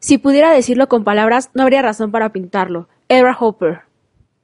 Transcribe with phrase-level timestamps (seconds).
[0.00, 2.88] Si pudiera decirlo con palabras, no habría razón para pintarlo.
[3.08, 3.80] Edward Hopper.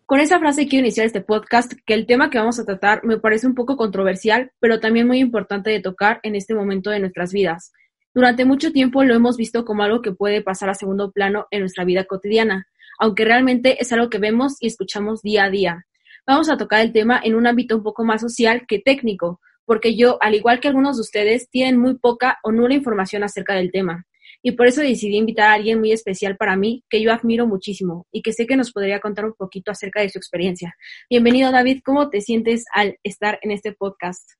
[0.04, 3.19] Con esa frase quiero iniciar este podcast, que el tema que vamos a tratar me
[3.19, 7.32] parece un poco controversial, pero también muy importante de tocar en este momento de nuestras
[7.32, 7.72] vidas.
[8.12, 11.60] Durante mucho tiempo lo hemos visto como algo que puede pasar a segundo plano en
[11.60, 12.66] nuestra vida cotidiana,
[12.98, 15.86] aunque realmente es algo que vemos y escuchamos día a día.
[16.27, 19.95] Vamos a tocar el tema en un ámbito un poco más social que técnico, porque
[19.95, 23.70] yo, al igual que algunos de ustedes, tienen muy poca o nula información acerca del
[23.70, 24.05] tema.
[24.47, 28.06] Y por eso decidí invitar a alguien muy especial para mí, que yo admiro muchísimo
[28.12, 30.77] y que sé que nos podría contar un poquito acerca de su experiencia.
[31.09, 31.80] Bienvenido, David.
[31.82, 34.32] ¿Cómo te sientes al estar en este podcast?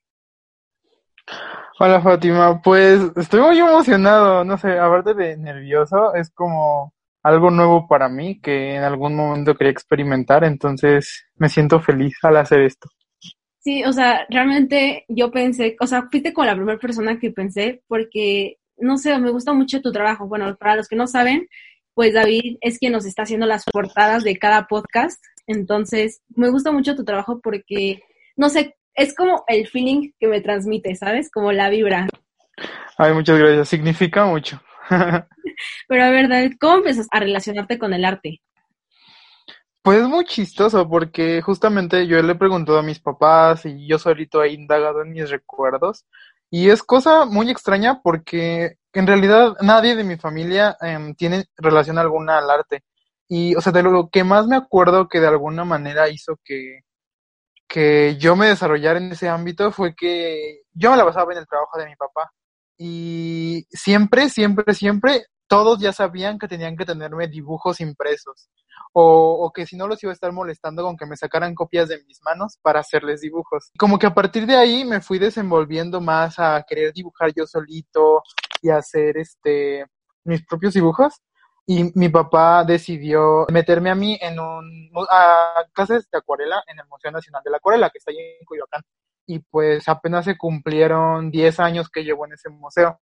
[1.81, 2.61] Hola, Fátima.
[2.61, 4.45] Pues estoy muy emocionado.
[4.45, 6.93] No sé, aparte de nervioso, es como
[7.23, 10.45] algo nuevo para mí que en algún momento quería experimentar.
[10.45, 12.91] Entonces me siento feliz al hacer esto.
[13.61, 17.83] Sí, o sea, realmente yo pensé, o sea, fuiste con la primera persona que pensé
[17.89, 20.27] porque, no sé, me gusta mucho tu trabajo.
[20.27, 21.49] Bueno, para los que no saben,
[21.95, 25.23] pues David es quien nos está haciendo las portadas de cada podcast.
[25.47, 28.03] Entonces, me gusta mucho tu trabajo porque,
[28.37, 31.31] no sé, es como el feeling que me transmite, ¿sabes?
[31.31, 32.09] Como la vibra.
[32.97, 33.69] Ay, muchas gracias.
[33.69, 34.61] Significa mucho.
[35.89, 38.41] Pero a ver, David, ¿cómo empiezas a relacionarte con el arte?
[39.83, 43.99] Pues es muy chistoso porque justamente yo le he preguntado a mis papás y yo
[43.99, 46.07] solito he indagado en mis recuerdos
[46.51, 51.99] y es cosa muy extraña porque en realidad nadie de mi familia em, tiene relación
[51.99, 52.85] alguna al arte.
[53.29, 56.81] Y, o sea, de lo que más me acuerdo que de alguna manera hizo que,
[57.69, 61.47] que yo me desarrollara en ese ámbito fue que yo me la basaba en el
[61.49, 62.33] trabajo de mi papá.
[62.79, 68.49] Y siempre, siempre, siempre todos ya sabían que tenían que tenerme dibujos impresos
[68.93, 71.89] o, o, que si no los iba a estar molestando con que me sacaran copias
[71.89, 73.71] de mis manos para hacerles dibujos.
[73.79, 78.23] Como que a partir de ahí me fui desenvolviendo más a querer dibujar yo solito
[78.63, 79.87] y hacer este
[80.25, 81.21] mis propios dibujos
[81.67, 86.87] y mi papá decidió meterme a mí en un a clases de acuarela en el
[86.89, 88.83] Museo Nacional de la Acuarela que está ahí en Coyoacán
[89.27, 93.01] y pues apenas se cumplieron 10 años que llevo en ese museo.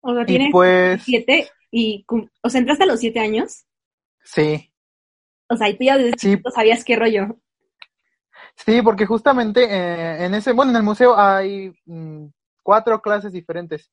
[0.00, 2.06] O sea, tienes pues, siete y,
[2.42, 3.66] o sea, entraste a los siete años.
[4.22, 4.72] Sí.
[5.48, 6.42] O sea, y tú ya desde sí.
[6.54, 7.36] sabías qué rollo.
[8.56, 12.26] Sí, porque justamente eh, en ese, bueno, en el museo hay mm,
[12.62, 13.90] cuatro clases diferentes.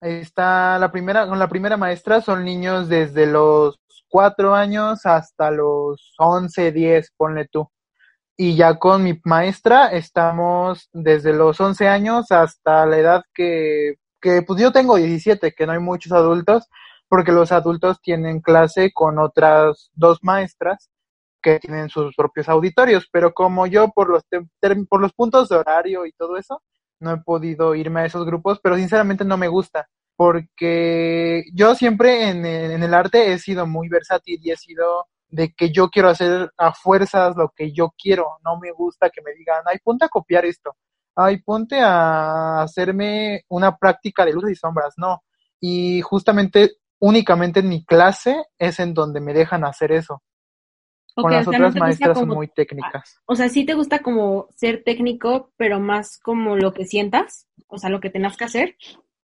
[0.00, 6.14] Está la primera, con la primera maestra son niños desde los cuatro años hasta los
[6.18, 7.68] once, diez, ponle tú.
[8.36, 14.42] Y ya con mi maestra estamos desde los once años hasta la edad que que
[14.42, 16.68] pues yo tengo 17, que no hay muchos adultos,
[17.08, 20.90] porque los adultos tienen clase con otras dos maestras
[21.42, 24.24] que tienen sus propios auditorios, pero como yo por los,
[24.88, 26.62] por los puntos de horario y todo eso,
[27.00, 32.28] no he podido irme a esos grupos, pero sinceramente no me gusta, porque yo siempre
[32.30, 36.08] en, en el arte he sido muy versátil y he sido de que yo quiero
[36.08, 40.04] hacer a fuerzas lo que yo quiero, no me gusta que me digan, ay, ponte
[40.06, 40.76] a copiar esto,
[41.14, 45.22] ay, ponte a hacerme una práctica de luces y sombras, no.
[45.60, 50.22] Y justamente, únicamente en mi clase es en donde me dejan hacer eso.
[51.14, 53.20] Con las otras maestras son muy técnicas.
[53.26, 57.76] O sea, sí te gusta como ser técnico, pero más como lo que sientas, o
[57.78, 58.76] sea, lo que tengas que hacer.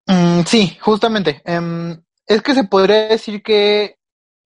[0.06, 1.42] Mm, sí, justamente.
[1.46, 1.96] Um,
[2.26, 3.98] es que se podría decir que,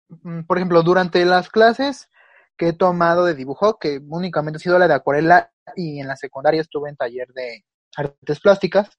[0.09, 2.09] mm, por ejemplo, durante las clases
[2.57, 6.17] que he tomado de dibujo, que únicamente ha sido la de acuarela y en la
[6.17, 7.63] secundaria estuve en taller de
[7.95, 8.89] artes plásticas,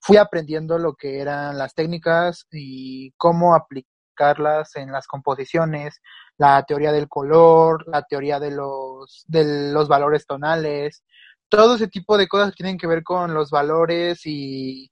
[0.00, 6.00] fui aprendiendo lo que eran las técnicas y cómo aplicarlas en las composiciones,
[6.38, 11.04] la teoría del color, la teoría de los, de los valores tonales,
[11.48, 14.90] todo ese tipo de cosas que tienen que ver con los valores y,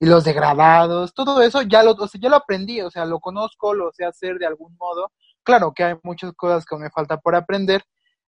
[0.00, 3.20] y los degradados, todo eso ya lo, o sea, ya lo aprendí, o sea, lo
[3.20, 5.12] conozco, lo sé hacer de algún modo.
[5.42, 7.82] Claro que hay muchas cosas que me falta por aprender,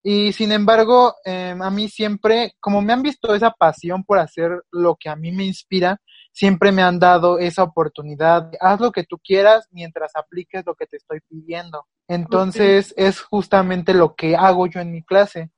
[0.08, 4.52] y sin embargo, eh, a mí siempre, como me han visto esa pasión por hacer
[4.72, 6.00] lo que a mí me inspira,
[6.36, 8.52] siempre me han dado esa oportunidad.
[8.60, 11.88] Haz lo que tú quieras mientras apliques lo que te estoy pidiendo.
[12.10, 15.50] Entonces, es justamente lo que hago yo en mi clase.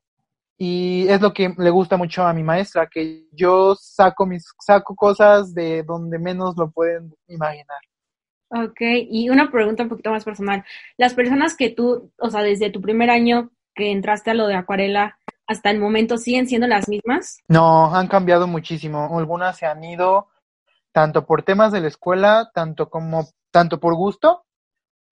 [0.56, 4.94] Y es lo que le gusta mucho a mi maestra, que yo saco mis, saco
[4.94, 7.78] cosas de donde menos lo pueden imaginar.
[8.50, 8.80] Ok,
[9.10, 10.64] y una pregunta un poquito más personal.
[10.96, 14.54] Las personas que tú, o sea, desde tu primer año que entraste a lo de
[14.54, 17.38] acuarela hasta el momento siguen siendo las mismas?
[17.48, 19.18] No, han cambiado muchísimo.
[19.18, 20.28] Algunas se han ido
[20.98, 24.42] tanto por temas de la escuela, tanto como tanto por gusto,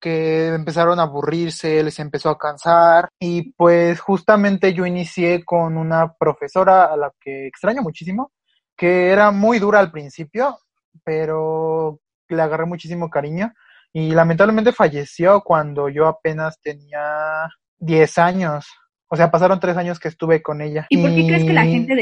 [0.01, 6.13] que empezaron a aburrirse, les empezó a cansar y pues justamente yo inicié con una
[6.13, 8.33] profesora a la que extraño muchísimo,
[8.75, 10.57] que era muy dura al principio,
[11.05, 13.53] pero le agarré muchísimo cariño
[13.93, 17.47] y lamentablemente falleció cuando yo apenas tenía
[17.77, 18.67] 10 años.
[19.09, 20.85] O sea, pasaron tres años que estuve con ella.
[20.89, 21.95] ¿Y por qué crees que la gente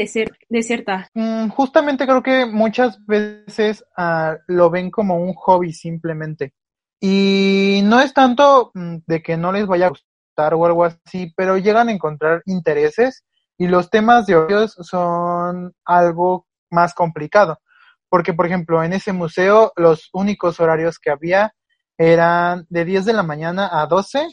[0.48, 1.08] deserta?
[1.14, 6.52] Mm, justamente creo que muchas veces uh, lo ven como un hobby simplemente.
[7.00, 11.32] Y no es tanto mm, de que no les vaya a gustar o algo así,
[11.36, 13.24] pero llegan a encontrar intereses
[13.56, 17.60] y los temas de horarios son algo más complicado.
[18.08, 21.54] Porque, por ejemplo, en ese museo los únicos horarios que había
[21.98, 24.28] eran de 10 de la mañana a 12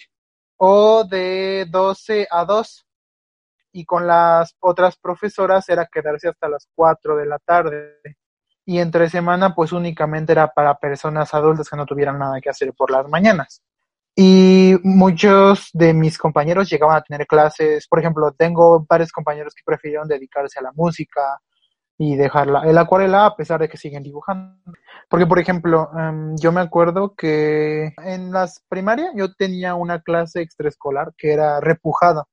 [0.58, 2.86] o de 12 a 2
[3.74, 8.00] y con las otras profesoras era quedarse hasta las 4 de la tarde.
[8.66, 12.74] Y entre semana pues únicamente era para personas adultas que no tuvieran nada que hacer
[12.74, 13.62] por las mañanas.
[14.16, 19.64] Y muchos de mis compañeros llegaban a tener clases, por ejemplo, tengo varios compañeros que
[19.66, 21.42] prefirieron dedicarse a la música
[22.04, 24.60] y dejarla el acuarela a pesar de que siguen dibujando.
[25.10, 30.42] Porque, por ejemplo, em, yo me acuerdo que en las primarias yo tenía una clase
[30.42, 32.28] extraescolar que era repujado,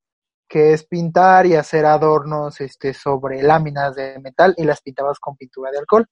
[0.49, 5.37] que es pintar y hacer adornos este, sobre láminas de metal y las pintabas con
[5.37, 6.07] pintura de alcohol.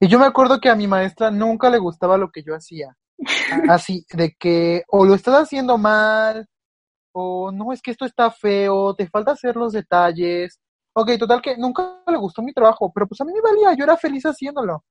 [0.00, 2.96] Y yo me acuerdo que a mi maestra nunca le gustaba lo que yo hacía.
[3.70, 6.46] Así, de que o lo estás haciendo mal,
[7.12, 10.60] o no, es que esto está feo, te falta hacer los detalles.
[10.98, 13.84] Ok, total que nunca le gustó mi trabajo, pero pues a mí me valía, yo
[13.84, 14.82] era feliz haciéndolo.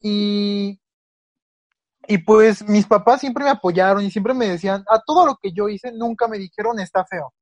[0.00, 0.80] Y,
[2.08, 5.52] y pues mis papás siempre me apoyaron y siempre me decían, a todo lo que
[5.52, 7.34] yo hice, nunca me dijeron está feo.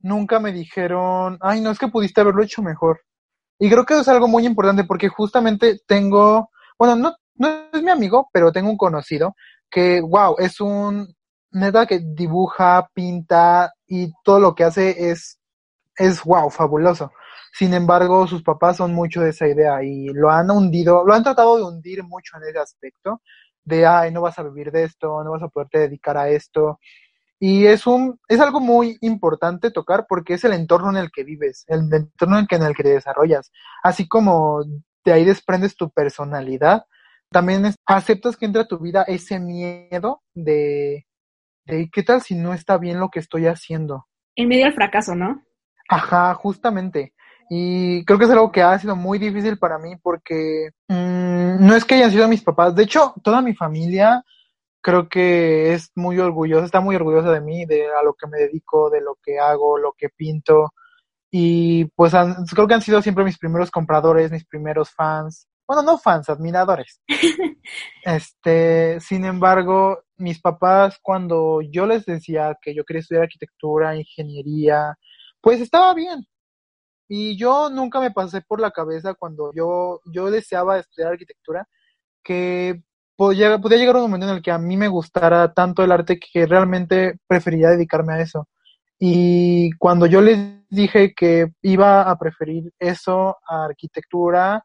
[0.00, 3.00] Nunca me dijeron, ay, no es que pudiste haberlo hecho mejor.
[3.58, 7.82] Y creo que eso es algo muy importante porque justamente tengo, bueno, no, no es
[7.82, 9.36] mi amigo, pero tengo un conocido
[9.70, 11.14] que, wow, es un
[11.50, 15.38] neta que dibuja, pinta y todo lo que hace es,
[15.96, 17.10] es wow, fabuloso.
[17.56, 21.22] Sin embargo, sus papás son mucho de esa idea y lo han hundido, lo han
[21.22, 23.22] tratado de hundir mucho en ese aspecto,
[23.62, 26.80] de, ay, no vas a vivir de esto, no vas a poderte dedicar a esto.
[27.38, 31.22] Y es un, es algo muy importante tocar porque es el entorno en el que
[31.22, 33.52] vives, el entorno en el que, en el que te desarrollas.
[33.84, 34.64] Así como
[35.04, 36.86] de ahí desprendes tu personalidad,
[37.30, 41.06] también aceptas que entra a tu vida ese miedo de,
[41.66, 44.08] de qué tal si no está bien lo que estoy haciendo.
[44.34, 45.44] En medio del fracaso, ¿no?
[45.88, 47.14] Ajá, justamente.
[47.56, 51.76] Y creo que es algo que ha sido muy difícil para mí porque mmm, no
[51.76, 52.74] es que hayan sido mis papás.
[52.74, 54.24] De hecho, toda mi familia
[54.82, 58.38] creo que es muy orgullosa, está muy orgullosa de mí, de a lo que me
[58.38, 60.74] dedico, de lo que hago, lo que pinto.
[61.30, 65.46] Y pues han, creo que han sido siempre mis primeros compradores, mis primeros fans.
[65.64, 67.00] Bueno, no fans, admiradores.
[68.04, 74.98] este, sin embargo, mis papás, cuando yo les decía que yo quería estudiar arquitectura, ingeniería,
[75.40, 76.26] pues estaba bien.
[77.08, 81.68] Y yo nunca me pasé por la cabeza cuando yo, yo deseaba estudiar arquitectura,
[82.22, 82.82] que
[83.16, 86.18] podía, podía llegar un momento en el que a mí me gustara tanto el arte
[86.18, 88.48] que realmente preferiría dedicarme a eso.
[88.98, 90.38] Y cuando yo les
[90.70, 94.64] dije que iba a preferir eso a arquitectura,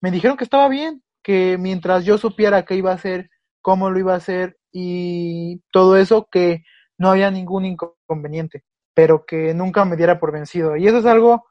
[0.00, 3.30] me dijeron que estaba bien, que mientras yo supiera qué iba a hacer,
[3.62, 6.62] cómo lo iba a hacer y todo eso, que
[6.98, 8.64] no había ningún inconveniente,
[8.94, 10.76] pero que nunca me diera por vencido.
[10.76, 11.44] Y eso es algo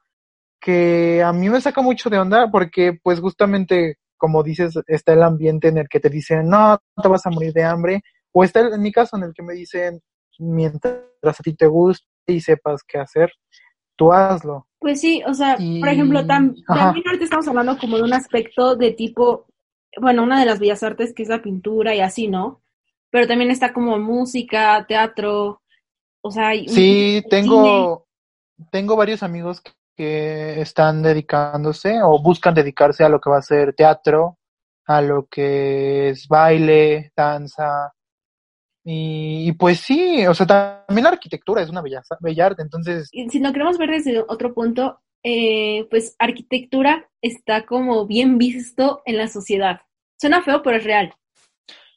[0.60, 5.22] que a mí me saca mucho de onda porque pues justamente como dices está el
[5.22, 8.02] ambiente en el que te dicen no, te vas a morir de hambre
[8.32, 10.00] o está en mi caso en el que me dicen
[10.38, 13.32] mientras a ti te guste y sepas qué hacer,
[13.96, 14.66] tú hazlo.
[14.78, 18.92] Pues sí, o sea, por ejemplo, también ahorita estamos hablando como de un aspecto de
[18.92, 19.46] tipo,
[20.00, 22.62] bueno, una de las bellas artes que es la pintura y así, ¿no?
[23.10, 25.62] Pero también está como música, teatro,
[26.20, 26.52] o sea...
[26.66, 28.06] Sí, tengo,
[28.70, 33.74] tengo varios amigos que están dedicándose o buscan dedicarse a lo que va a ser
[33.74, 34.38] teatro,
[34.86, 37.92] a lo que es baile, danza,
[38.90, 43.10] y, pues sí, o sea, también la arquitectura es una bella, bella arte, entonces...
[43.12, 49.18] Si lo queremos ver desde otro punto, eh, pues arquitectura está como bien visto en
[49.18, 49.82] la sociedad.
[50.18, 51.14] Suena feo, pero es real.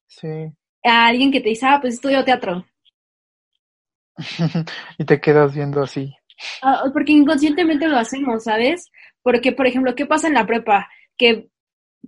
[0.05, 0.51] Sí.
[0.83, 2.65] A alguien que te dice, ah, pues estudio teatro.
[4.97, 6.13] y te quedas viendo así.
[6.61, 8.91] Ah, porque inconscientemente lo hacemos, ¿sabes?
[9.21, 10.89] Porque, por ejemplo, ¿qué pasa en la prepa?
[11.17, 11.49] Que,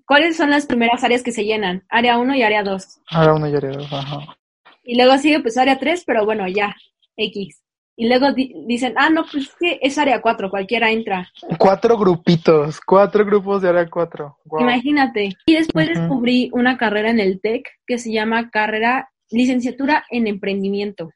[0.05, 1.83] ¿Cuáles son las primeras áreas que se llenan?
[1.89, 3.01] Área 1 y área 2.
[3.09, 4.37] Área 1 y área 2, ajá.
[4.83, 6.75] Y luego sigue pues área 3, pero bueno, ya,
[7.15, 7.63] X.
[7.95, 11.29] Y luego dicen, ah, no, pues es que es área 4, cualquiera entra.
[11.59, 14.37] Cuatro grupitos, cuatro grupos de área 4.
[14.59, 15.29] Imagínate.
[15.45, 21.11] Y después descubrí una carrera en el TEC que se llama carrera licenciatura en emprendimiento.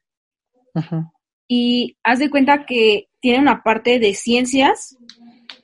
[1.48, 4.96] Y haz de cuenta que tiene una parte de ciencias,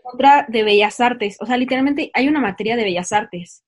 [0.03, 1.37] otra de bellas artes.
[1.41, 3.63] O sea, literalmente hay una materia de bellas artes.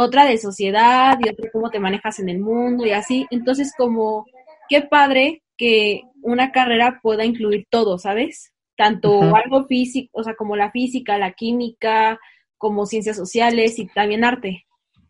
[0.00, 3.26] otra de sociedad y otra cómo te manejas en el mundo y así.
[3.30, 4.26] Entonces, como,
[4.68, 8.52] qué padre que una carrera pueda incluir todo, ¿sabes?
[8.76, 12.20] Tanto algo físico, o sea, como la física, la química,
[12.58, 14.66] como ciencias sociales y también arte,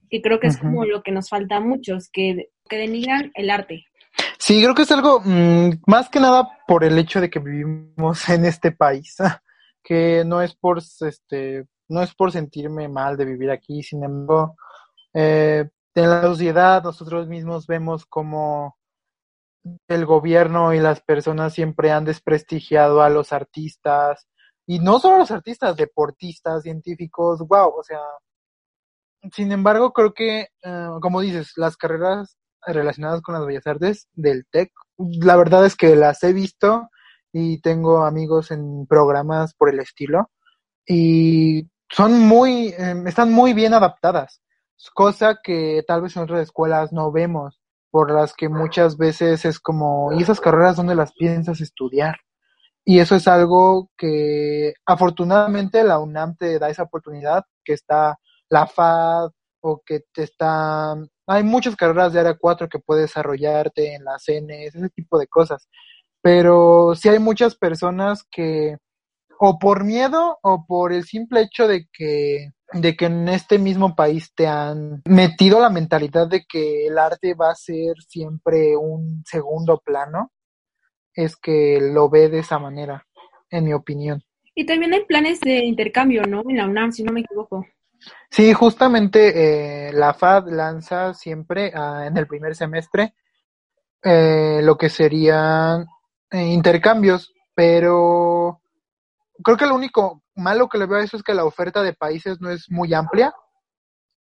[0.08, 3.50] que creo que es como lo que nos falta a muchos, que, que denigran el
[3.50, 3.84] arte.
[4.38, 8.28] Sí, creo que es algo mm, más que nada por el hecho de que vivimos
[8.28, 9.16] en este país,
[9.82, 14.56] que no es por este, no es por sentirme mal de vivir aquí, sin embargo,
[15.14, 18.76] eh, en la sociedad nosotros mismos vemos como
[19.88, 24.28] el gobierno y las personas siempre han desprestigiado a los artistas,
[24.66, 28.00] y no solo a los artistas, deportistas, científicos, wow, o sea,
[29.32, 34.46] sin embargo, creo que, eh, como dices, las carreras relacionadas con las bellas artes del
[34.50, 36.88] TEC, la verdad es que las he visto
[37.32, 40.30] y tengo amigos en programas por el estilo
[40.86, 44.40] y son muy, em, están muy bien adaptadas,
[44.94, 47.60] cosa que tal vez en otras escuelas no vemos
[47.90, 52.16] por las que muchas veces es como, ¿y esas carreras dónde las piensas estudiar?
[52.84, 58.66] Y eso es algo que afortunadamente la UNAM te da esa oportunidad, que está la
[58.66, 60.94] FAD o que te está...
[61.28, 65.26] Hay muchas carreras de área 4 que puedes desarrollarte en las CNS, ese tipo de
[65.26, 65.68] cosas.
[66.22, 68.76] Pero sí hay muchas personas que
[69.38, 73.94] o por miedo o por el simple hecho de que de que en este mismo
[73.94, 79.22] país te han metido la mentalidad de que el arte va a ser siempre un
[79.26, 80.32] segundo plano,
[81.14, 83.06] es que lo ve de esa manera,
[83.50, 84.22] en mi opinión.
[84.54, 86.42] Y también hay planes de intercambio, ¿no?
[86.46, 87.64] En la UNAM, si no me equivoco.
[88.30, 93.14] Sí, justamente eh, la FAD lanza siempre ah, en el primer semestre
[94.02, 95.86] eh, lo que serían
[96.30, 98.60] eh, intercambios, pero
[99.42, 101.94] creo que lo único malo que le veo a eso es que la oferta de
[101.94, 103.32] países no es muy amplia,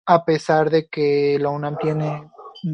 [0.05, 2.29] a pesar de que la UNAM tiene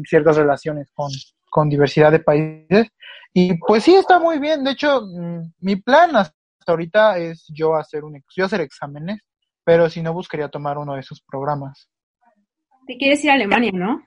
[0.08, 1.10] ciertas relaciones con,
[1.50, 2.88] con diversidad de países.
[3.32, 4.64] Y pues sí, está muy bien.
[4.64, 6.34] De hecho, mm, mi plan hasta
[6.66, 9.20] ahorita es yo hacer, un, yo hacer exámenes,
[9.64, 11.88] pero si no, buscaría tomar uno de esos programas.
[12.86, 14.02] Te quieres ir a Alemania, ¿no?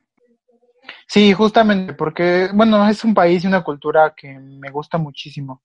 [1.07, 5.63] Sí, justamente porque, bueno, es un país y una cultura que me gusta muchísimo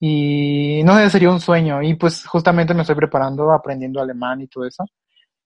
[0.00, 4.48] y no sé, sería un sueño y pues justamente me estoy preparando aprendiendo alemán y
[4.48, 4.84] todo eso.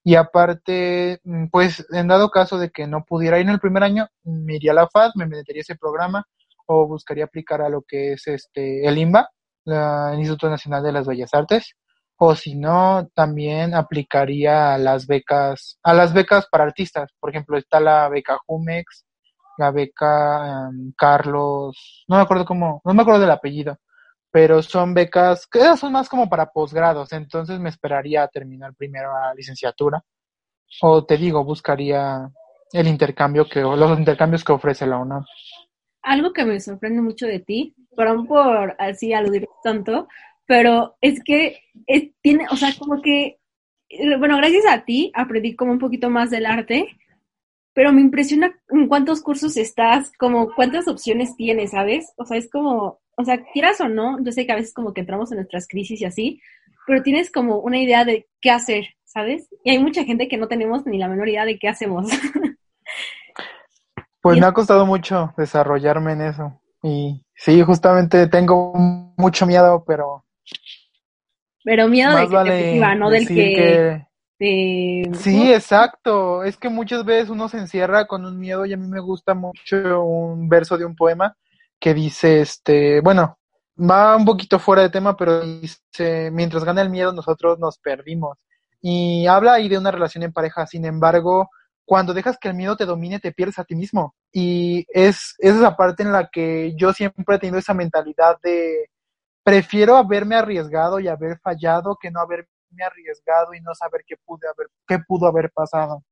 [0.04, 3.82] Y aparte, mm, pues en dado caso de que no pudiera ir en el primer
[3.84, 6.26] año, me iría a la FAD, me metería ese programa
[6.66, 9.28] o buscaría aplicar a lo que es este el INBA,
[9.66, 11.74] el Instituto Nacional de las Bellas Artes,
[12.24, 17.10] o si no, también aplicaría a las becas, a las becas para artistas.
[17.18, 19.04] Por ejemplo, está la beca Jumex,
[19.58, 23.76] la beca em, Carlos, no me acuerdo cómo, no me acuerdo del apellido,
[24.30, 29.12] pero son becas que son más como para posgrados, entonces me esperaría a terminar primero
[29.12, 30.00] la licenciatura.
[30.80, 32.30] O te digo, buscaría
[32.72, 35.24] el intercambio que, los intercambios que ofrece la UNAM.
[36.02, 40.06] Algo que me sorprende mucho de ti, perdón por así aludir tanto,
[40.52, 41.62] pero es que
[42.20, 43.38] tiene, o sea, como que,
[44.18, 46.88] bueno, gracias a ti aprendí como un poquito más del arte,
[47.72, 52.12] pero me impresiona en cuántos cursos estás, como cuántas opciones tienes, ¿sabes?
[52.18, 54.92] O sea, es como, o sea, quieras o no, yo sé que a veces como
[54.92, 56.42] que entramos en nuestras crisis y así,
[56.86, 59.48] pero tienes como una idea de qué hacer, ¿sabes?
[59.64, 62.10] Y hay mucha gente que no tenemos ni la menor idea de qué hacemos.
[64.20, 66.60] Pues me ha costado mucho desarrollarme en eso.
[66.80, 68.72] Y sí, justamente tengo
[69.16, 70.24] mucho miedo, pero...
[71.64, 74.06] Pero miedo de que te no del que...
[74.38, 76.42] Sí, exacto.
[76.42, 79.34] Es que muchas veces uno se encierra con un miedo y a mí me gusta
[79.34, 81.36] mucho un verso de un poema
[81.78, 83.38] que dice, este, bueno,
[83.78, 88.38] va un poquito fuera de tema, pero dice, mientras gana el miedo nosotros nos perdimos.
[88.80, 91.50] Y habla ahí de una relación en pareja, sin embargo,
[91.84, 94.14] cuando dejas que el miedo te domine, te pierdes a ti mismo.
[94.32, 98.90] Y es, es esa parte en la que yo siempre he tenido esa mentalidad de,
[99.42, 102.46] prefiero haberme arriesgado y haber fallado que no haberme
[102.84, 106.02] arriesgado y no saber qué, pude haber, qué pudo haber pasado.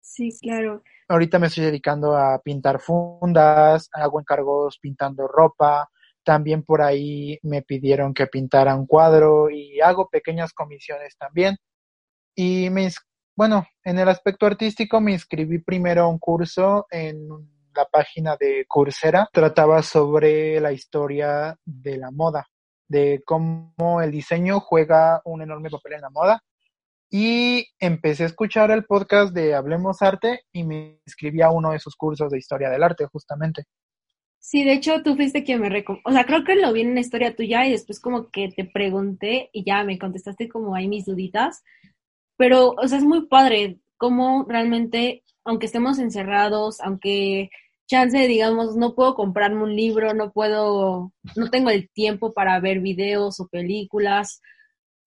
[0.00, 0.82] Sí, claro.
[1.08, 5.88] Ahorita me estoy dedicando a pintar fundas, hago encargos pintando ropa,
[6.24, 11.56] también por ahí me pidieron que pintara un cuadro y hago pequeñas comisiones también.
[12.34, 12.90] Y me,
[13.36, 17.28] bueno, en el aspecto artístico me inscribí primero a un curso en
[17.76, 19.28] la página de Coursera.
[19.32, 22.46] Trataba sobre la historia de la moda,
[22.88, 26.42] de cómo el diseño juega un enorme papel en la moda
[27.10, 31.76] y empecé a escuchar el podcast de Hablemos Arte y me inscribí a uno de
[31.76, 33.64] esos cursos de historia del arte, justamente.
[34.38, 36.90] Sí, de hecho tú fuiste quien me recomendó, o sea, creo que lo vi en
[36.90, 40.88] una historia tuya y después como que te pregunté y ya me contestaste como ahí
[40.88, 41.64] mis duditas,
[42.36, 47.50] pero, o sea, es muy padre cómo realmente, aunque estemos encerrados, aunque
[47.86, 52.80] chance, digamos, no puedo comprarme un libro, no puedo, no tengo el tiempo para ver
[52.80, 54.40] videos o películas.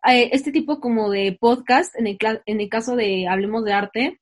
[0.08, 4.20] Eh, este tipo como de podcast, en el, en el caso de Hablemos de Arte,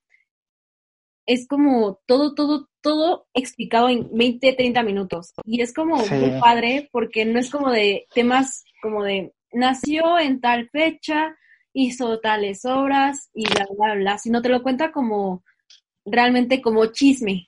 [1.28, 5.34] es como todo, todo, todo explicado en 20, 30 minutos.
[5.44, 10.40] Y es como muy padre porque no es como de temas como de nació en
[10.40, 11.36] tal fecha,
[11.74, 15.44] hizo tales obras y bla, bla, bla, sino te lo cuenta como
[16.06, 17.47] realmente como chisme.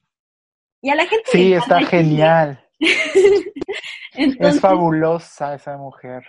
[0.82, 2.64] Y a la gente Sí, está genial.
[4.14, 6.24] es fabulosa esa mujer.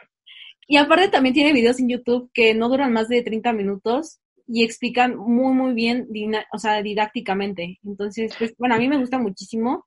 [0.66, 4.64] Y aparte también tiene videos en YouTube que no duran más de 30 minutos y
[4.64, 6.08] explican muy, muy bien,
[6.52, 7.78] o sea, didácticamente.
[7.84, 9.86] Entonces, pues, bueno, a mí me gusta muchísimo.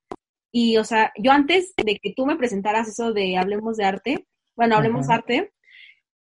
[0.51, 4.27] Y, o sea, yo antes de que tú me presentaras eso de Hablemos de Arte,
[4.55, 5.53] bueno, Hablemos de Arte,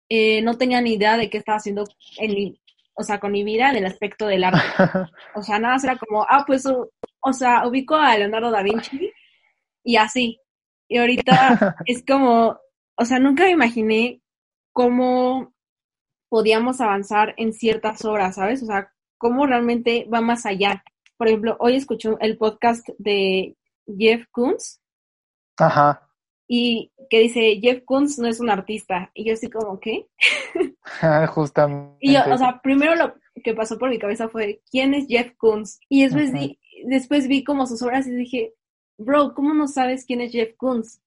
[0.08, 1.84] eh, no tenía ni idea de qué estaba haciendo
[2.18, 2.34] en
[2.96, 4.58] o sea, con mi vida en el aspecto del arte.
[5.34, 9.12] O sea, nada, era como, ah, pues, o, sea, ubico a Leonardo da Vinci
[9.84, 10.40] y así.
[10.88, 12.58] Y ahorita es como,
[12.96, 14.22] o sea, nunca me imaginé
[14.72, 15.52] cómo
[16.28, 18.62] podíamos avanzar en ciertas horas, ¿sabes?
[18.62, 20.82] O sea, cómo realmente va más allá.
[21.16, 24.80] Por ejemplo, hoy escuché el podcast de Jeff Koons.
[25.58, 26.05] Ajá.
[26.48, 29.10] Y que dice, Jeff Koons no es un artista.
[29.14, 30.06] Y yo así como, ¿qué?
[31.28, 31.96] Justamente.
[32.00, 35.32] Y yo, o sea, primero lo que pasó por mi cabeza fue, ¿quién es Jeff
[35.36, 35.80] Koons?
[35.88, 38.54] Y después, vi, después vi como sus obras y dije,
[38.98, 41.00] bro, ¿cómo no sabes quién es Jeff Koons?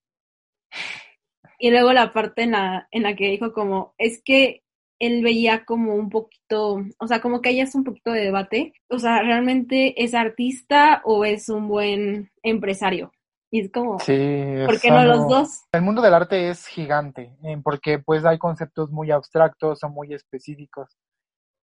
[1.58, 4.64] Y luego la parte en la, en la que dijo como, es que
[5.00, 8.74] él veía como un poquito, o sea, como que hay es un poquito de debate,
[8.90, 13.12] o sea, ¿realmente es artista o es un buen empresario?
[13.52, 15.64] Y es como, sí, ¿por qué no los dos?
[15.72, 20.14] El mundo del arte es gigante, eh, porque pues hay conceptos muy abstractos o muy
[20.14, 20.98] específicos.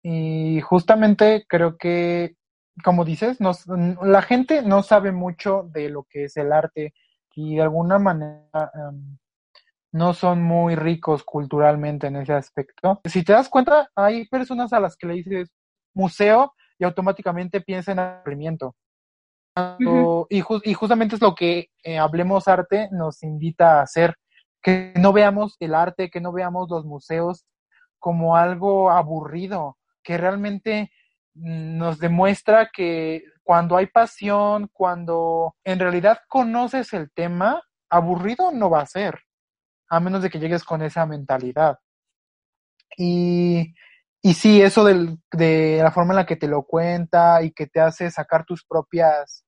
[0.03, 2.35] Y justamente creo que,
[2.83, 6.93] como dices, nos, la gente no sabe mucho de lo que es el arte
[7.35, 9.17] y de alguna manera em,
[9.91, 12.99] no son muy ricos culturalmente en ese aspecto.
[13.05, 15.51] Si te das cuenta, hay personas a las que le dices
[15.93, 18.75] museo y automáticamente piensan en aburrimiento
[20.29, 24.15] y, y, justamente es lo que eh, Hablemos Arte nos invita a hacer,
[24.61, 27.45] que no veamos el arte, que no veamos los museos
[27.99, 30.91] como algo aburrido, que realmente
[31.33, 38.81] nos demuestra que cuando hay pasión, cuando en realidad conoces el tema, aburrido no va
[38.81, 39.21] a ser,
[39.89, 41.79] a menos de que llegues con esa mentalidad.
[42.97, 43.73] Y,
[44.33, 48.11] sí, eso de la forma en la que te lo cuenta y que te hace
[48.11, 49.46] sacar tus propias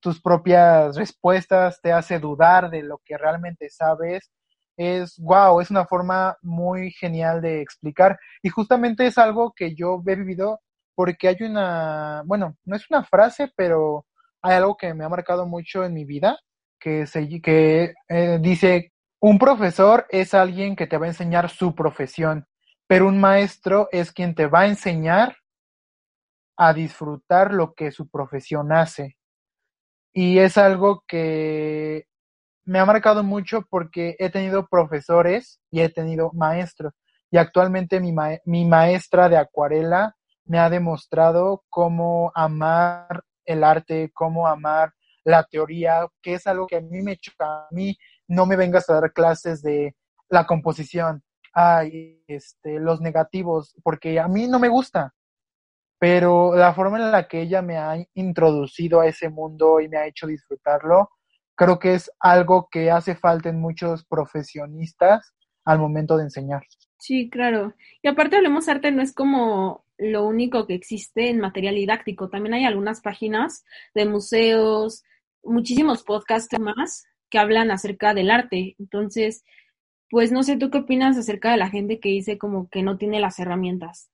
[0.00, 4.30] tus propias respuestas, te hace dudar de lo que realmente sabes.
[4.76, 10.02] Es wow, es una forma muy genial de explicar y justamente es algo que yo
[10.06, 10.60] he vivido
[10.94, 14.06] porque hay una, bueno, no es una frase, pero
[14.42, 16.38] hay algo que me ha marcado mucho en mi vida
[16.78, 21.74] que se que eh, dice un profesor es alguien que te va a enseñar su
[21.74, 22.46] profesión,
[22.86, 25.36] pero un maestro es quien te va a enseñar
[26.56, 29.17] a disfrutar lo que su profesión hace.
[30.20, 32.08] Y es algo que
[32.64, 36.92] me ha marcado mucho porque he tenido profesores y he tenido maestros.
[37.30, 38.12] Y actualmente mi,
[38.44, 46.08] mi maestra de acuarela me ha demostrado cómo amar el arte, cómo amar la teoría,
[46.20, 47.46] que es algo que a mí me choca.
[47.46, 49.94] A mí no me vengas a dar clases de
[50.28, 55.14] la composición, ay, este, los negativos, porque a mí no me gusta
[55.98, 59.98] pero la forma en la que ella me ha introducido a ese mundo y me
[59.98, 61.10] ha hecho disfrutarlo,
[61.54, 65.34] creo que es algo que hace falta en muchos profesionistas
[65.64, 66.62] al momento de enseñar.
[66.98, 67.74] Sí, claro.
[68.02, 72.30] Y aparte Hablemos Arte no es como lo único que existe en material didáctico.
[72.30, 75.04] También hay algunas páginas de museos,
[75.42, 78.76] muchísimos podcasts más que hablan acerca del arte.
[78.78, 79.44] Entonces,
[80.10, 82.96] pues no sé, ¿tú qué opinas acerca de la gente que dice como que no
[82.96, 84.10] tiene las herramientas?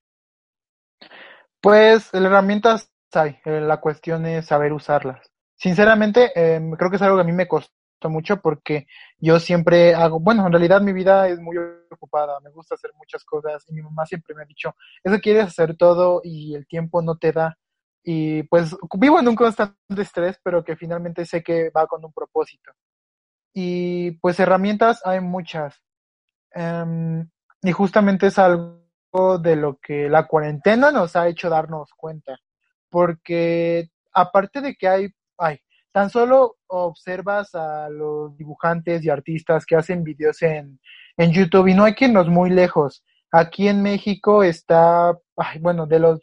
[1.64, 5.30] Pues herramientas hay, eh, la cuestión es saber usarlas.
[5.56, 7.72] Sinceramente, em, creo que es algo que a mí me costó
[8.10, 11.56] mucho porque yo siempre hago, bueno, en realidad mi vida es muy
[11.90, 15.46] ocupada, me gusta hacer muchas cosas y mi mamá siempre me ha dicho, eso quieres
[15.46, 17.56] hacer todo y el tiempo no te da.
[18.02, 22.12] Y pues vivo en un constante estrés, pero que finalmente sé que va con un
[22.12, 22.72] propósito.
[23.54, 25.80] Y pues herramientas hay muchas.
[26.52, 27.28] Em,
[27.62, 28.83] y justamente es algo
[29.38, 32.36] de lo que la cuarentena nos ha hecho darnos cuenta.
[32.90, 35.58] Porque aparte de que hay, hay,
[35.92, 40.80] tan solo observas a los dibujantes y artistas que hacen videos en,
[41.16, 43.04] en YouTube y no hay que irnos muy lejos.
[43.30, 45.16] Aquí en México está,
[45.60, 46.20] bueno, de los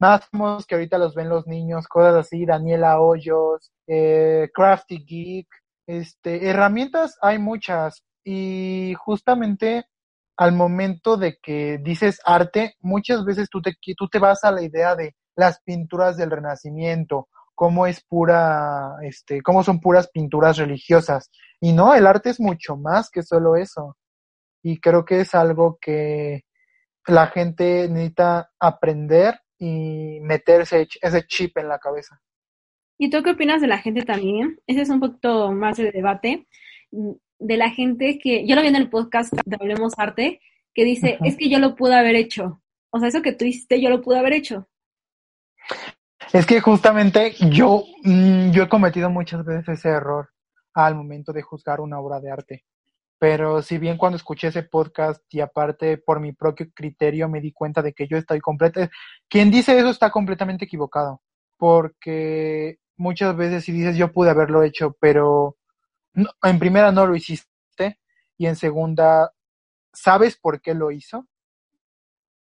[0.00, 0.28] más
[0.66, 5.48] que ahorita los ven los niños, cosas así, Daniela Hoyos, eh, Crafty Geek,
[5.88, 9.86] este, herramientas hay muchas y justamente
[10.38, 14.62] al momento de que dices arte, muchas veces tú te, tú te vas a la
[14.62, 21.28] idea de las pinturas del Renacimiento, cómo es pura, este, cómo son puras pinturas religiosas.
[21.60, 23.96] Y no, el arte es mucho más que solo eso.
[24.62, 26.44] Y creo que es algo que
[27.08, 32.20] la gente necesita aprender y meterse ese chip en la cabeza.
[32.96, 34.60] ¿Y tú qué opinas de la gente también?
[34.68, 36.46] Ese es un poquito más de debate.
[37.38, 40.40] De la gente que, yo lo vi en el podcast de Hablemos Arte,
[40.74, 42.62] que dice, es que yo lo pude haber hecho.
[42.90, 44.68] O sea, eso que tú hiciste, yo lo pude haber hecho.
[46.32, 50.28] Es que justamente yo, mm, yo he cometido muchas veces ese error
[50.74, 52.64] al momento de juzgar una obra de arte.
[53.18, 57.52] Pero si bien cuando escuché ese podcast y aparte por mi propio criterio me di
[57.52, 58.80] cuenta de que yo estoy completo,
[59.28, 61.20] quien dice eso está completamente equivocado,
[61.56, 65.56] porque muchas veces si dices yo pude haberlo hecho, pero
[66.14, 68.00] en primera no lo hiciste
[68.36, 69.32] y en segunda,
[69.92, 71.26] ¿sabes por qué lo hizo?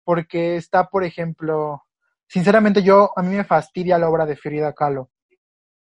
[0.03, 1.83] Porque está, por ejemplo,
[2.27, 5.09] sinceramente yo, a mí me fastidia la obra de Frida Kahlo,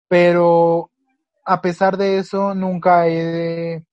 [0.08, 0.92] pero
[1.46, 3.84] a pesar de eso nunca he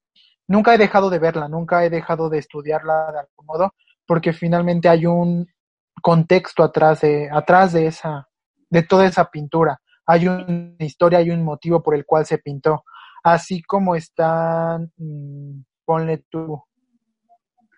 [0.47, 3.75] nunca he dejado de verla, nunca he dejado de estudiarla de algún modo,
[4.07, 5.47] porque finalmente hay un
[6.03, 8.29] contexto atrás de, atrás de esa,
[8.69, 9.81] de toda esa pintura.
[10.07, 12.85] Hay una historia, hay un motivo por el cual se pintó.
[13.25, 16.63] Así como están, mm, ponle tú,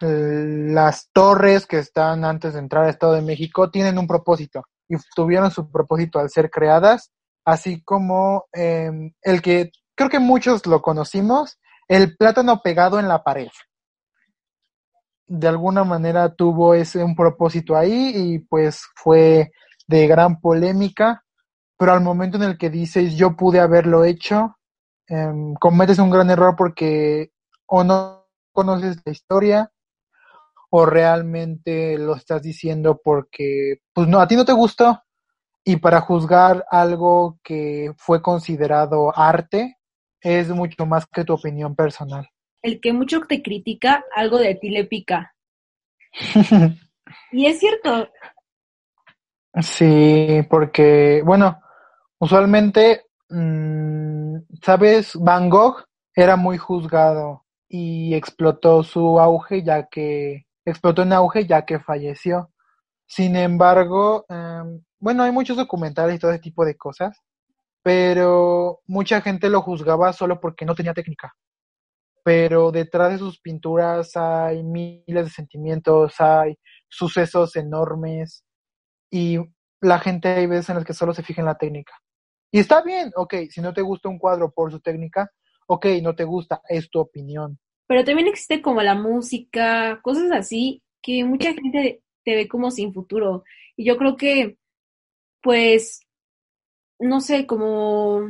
[0.00, 4.96] las torres que están antes de entrar al Estado de México tienen un propósito y
[5.14, 7.12] tuvieron su propósito al ser creadas,
[7.44, 13.22] así como em, el que creo que muchos lo conocimos, el plátano pegado en la
[13.22, 13.48] pared.
[15.28, 19.50] De alguna manera tuvo ese un propósito ahí y pues fue
[19.86, 21.24] de gran polémica,
[21.78, 24.55] pero al momento en el que dices yo pude haberlo hecho,
[25.08, 27.32] em, cometes un gran error porque
[27.66, 29.72] o no conoces la historia
[30.70, 35.02] o realmente lo estás diciendo porque pues no a ti no te gustó
[35.64, 39.78] y para juzgar algo que fue considerado arte
[40.20, 42.28] es mucho más que tu opinión personal.
[42.62, 45.34] El que mucho te critica, algo de ti le pica.
[47.32, 48.08] y es cierto.
[49.60, 51.60] Sí, porque, bueno,
[52.18, 54.05] usualmente, mm,
[54.62, 55.16] ¿sabes?
[55.16, 61.64] Van Gogh era muy juzgado y explotó su auge ya que, explotó en auge ya
[61.64, 62.50] que falleció.
[63.06, 67.22] Sin embargo, em, bueno, hay muchos documentales y todo ese tipo de cosas
[67.86, 71.36] pero mucha gente lo juzgaba solo porque no tenía técnica.
[72.24, 78.44] Pero detrás de sus pinturas hay miles de sentimientos, hay sucesos enormes
[79.08, 79.38] y
[79.80, 81.92] la gente hay veces en las que solo se fija en la técnica.
[82.56, 85.30] Y está bien, ok, si no te gusta un cuadro por su técnica,
[85.66, 87.58] ok, no te gusta, es tu opinión.
[87.86, 92.94] Pero también existe como la música, cosas así, que mucha gente te ve como sin
[92.94, 93.44] futuro.
[93.76, 94.56] Y yo creo que,
[95.42, 96.00] pues,
[96.98, 98.22] no sé, como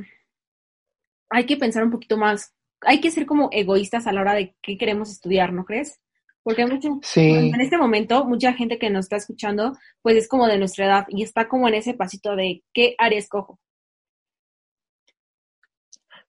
[1.31, 4.57] hay que pensar un poquito más, hay que ser como egoístas a la hora de
[4.61, 6.01] qué queremos estudiar, ¿no crees?
[6.43, 10.87] Porque en este momento mucha gente que nos está escuchando, pues es como de nuestra
[10.87, 13.61] edad y está como en ese pasito de qué área escojo.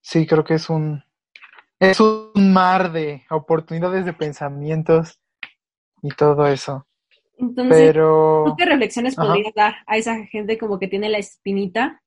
[0.10, 1.04] Sí, creo que es un
[1.82, 5.20] es un mar de oportunidades de pensamientos
[6.02, 6.88] y todo eso.
[7.38, 8.46] Entonces, Pero...
[8.46, 12.02] ¿tú qué reflexiones podrías dar a esa gente como que tiene la espinita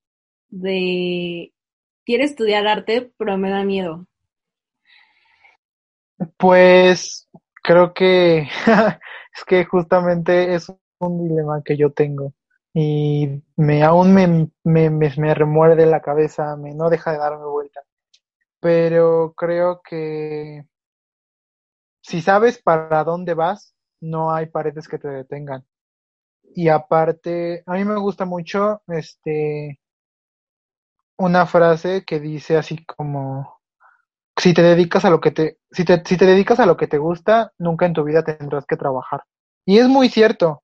[0.49, 1.53] de
[2.07, 4.07] quiere estudiar arte, pero me da miedo?
[6.39, 7.29] Pues
[7.63, 8.49] creo que
[9.37, 12.33] es que justamente es un dilema que yo tengo
[12.73, 17.83] y me aún me, me, me, remuerde la cabeza, me no deja de darme vuelta.
[18.61, 20.65] Pero creo que
[22.03, 25.65] si sabes para dónde vas, no hay paredes que te detengan.
[26.55, 29.79] Y aparte, a mí me gusta mucho este
[31.19, 33.61] una frase que dice así como
[34.37, 36.87] si te dedicas a lo que te si te si te dedicas a lo que
[36.89, 39.25] te gusta, nunca en tu vida tendrás que trabajar.
[39.67, 40.63] Y es muy cierto.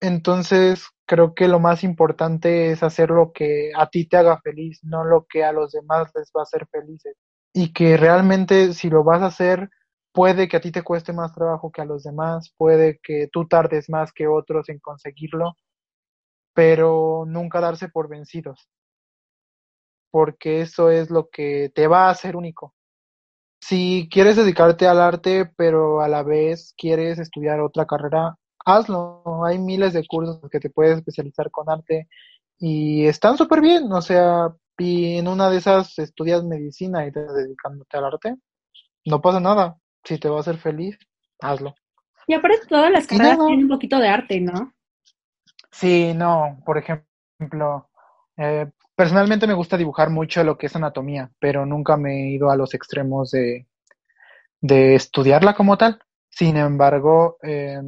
[0.00, 4.80] Entonces, creo que lo más importante es hacer lo que a ti te haga feliz,
[4.82, 7.16] no lo que a los demás les va a hacer felices.
[7.52, 9.70] Y que realmente si lo vas a hacer,
[10.12, 13.46] puede que a ti te cueste más trabajo que a los demás, puede que tú
[13.46, 15.56] tardes más que otros en conseguirlo,
[16.54, 18.68] pero nunca darse por vencidos
[20.14, 22.72] porque eso es lo que te va a hacer único.
[23.60, 29.44] Si quieres dedicarte al arte, pero a la vez quieres estudiar otra carrera, hazlo.
[29.44, 32.08] Hay miles de cursos que te puedes especializar con arte
[32.58, 33.92] y están súper bien.
[33.92, 38.36] O sea, y en una de esas estudias medicina y te dedicándote al arte,
[39.04, 39.76] no pasa nada.
[40.02, 40.98] Si te va a hacer feliz,
[41.40, 41.74] hazlo.
[42.26, 44.72] Y aparte todas las carreras tienen un poquito de arte, ¿no?
[45.70, 47.90] Sí, no, por ejemplo,
[48.36, 52.50] eh, personalmente me gusta dibujar mucho lo que es anatomía, pero nunca me he ido
[52.50, 53.66] a los extremos de,
[54.60, 56.00] de estudiarla como tal.
[56.30, 57.80] Sin embargo, eh,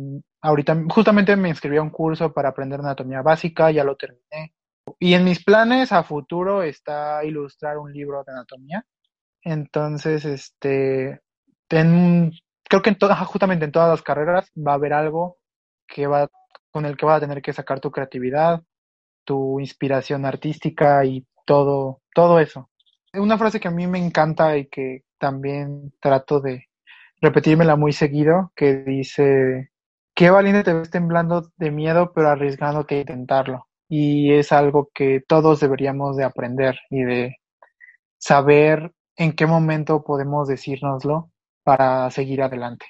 [0.47, 4.55] ahorita justamente me inscribí a un curso para aprender anatomía básica, ya lo terminé.
[5.01, 8.87] Y en mis planes a futuro está ilustrar un libro de anatomía.
[9.43, 11.21] Entonces, este,
[11.69, 15.39] creo que en justamente en todas las carreras va a haber algo
[15.87, 16.29] que va,
[16.71, 18.63] con el que vas a tener que sacar tu creatividad,
[19.25, 22.71] tu inspiración artística y todo, todo eso.
[23.15, 26.69] Una frase que a mí me encanta y que también trato de
[27.21, 29.71] repetírmela muy seguido, que dice,
[30.17, 33.69] qué valiente te ves temblando de miedo, pero arriesgándote a intentarlo.
[33.89, 37.37] Y es algo que todos deberíamos de aprender y de
[38.19, 41.31] saber en qué momento podemos decírnoslo
[41.63, 42.87] para seguir adelante.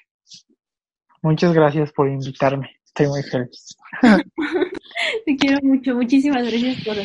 [1.20, 2.70] Muchas gracias por invitarme.
[2.86, 3.76] Estoy muy feliz.
[5.26, 5.94] Te quiero mucho.
[5.96, 6.96] Muchísimas gracias por,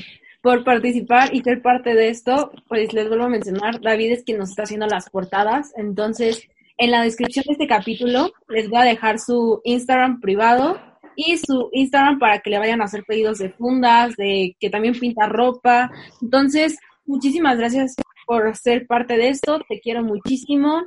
[0.42, 2.52] por participar y ser parte de esto.
[2.68, 5.74] Pues les vuelvo a mencionar, David es quien nos está haciendo las portadas.
[5.76, 6.48] Entonces,
[6.82, 10.82] en la descripción de este capítulo les voy a dejar su Instagram privado
[11.15, 15.00] y su Instagram para que le vayan a hacer pedidos de fundas, de que también
[15.00, 15.91] pinta ropa.
[16.24, 19.60] Entonces, muchísimas gracias por ser parte de esto.
[19.70, 20.82] Te quiero muchísimo.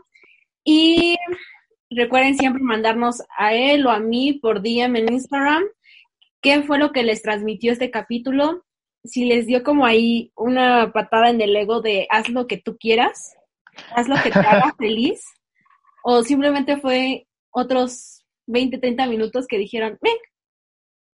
[0.64, 1.16] Y
[1.90, 5.62] recuerden siempre mandarnos a él o a mí por DM en Instagram
[6.40, 8.64] qué fue lo que les transmitió este capítulo.
[9.04, 12.78] Si les dio como ahí una patada en el ego de haz lo que tú
[12.78, 13.36] quieras,
[13.94, 15.22] haz lo que te haga feliz,
[16.04, 20.16] o simplemente fue otros 20, 30 minutos que dijeron, ven.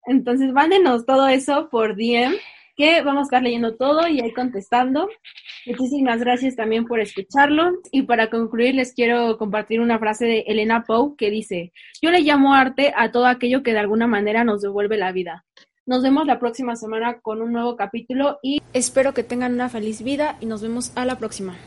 [0.06, 2.34] Entonces, mándenos todo eso por DM
[2.76, 5.08] que vamos a estar leyendo todo y ahí contestando.
[5.66, 7.72] Muchísimas gracias también por escucharlo.
[7.92, 11.72] Y para concluir, les quiero compartir una frase de Elena Poe que dice,
[12.02, 15.44] yo le llamo arte a todo aquello que de alguna manera nos devuelve la vida.
[15.86, 20.02] Nos vemos la próxima semana con un nuevo capítulo y espero que tengan una feliz
[20.02, 21.60] vida y nos vemos a la próxima.